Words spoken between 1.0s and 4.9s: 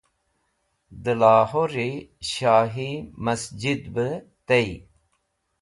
De Lahori Shahi Masjid be tey